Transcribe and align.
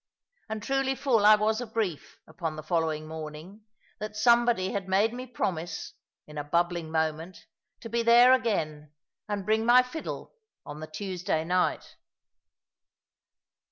And 0.49 0.63
truly 0.63 0.95
full 0.95 1.27
I 1.27 1.35
was 1.35 1.61
of 1.61 1.73
grief, 1.75 2.17
upon 2.25 2.55
the 2.55 2.63
following 2.63 3.07
morning, 3.07 3.65
that 3.99 4.15
somebody 4.17 4.71
had 4.71 4.89
made 4.89 5.13
me 5.13 5.27
promise, 5.27 5.93
in 6.25 6.39
a 6.39 6.43
bubbling 6.43 6.89
moment, 6.89 7.45
to 7.81 7.87
be 7.87 8.01
there 8.01 8.33
again, 8.33 8.93
and 9.29 9.45
bring 9.45 9.63
my 9.63 9.83
fiddle, 9.83 10.33
on 10.65 10.79
the 10.79 10.87
Tuesday 10.87 11.45
night. 11.45 11.97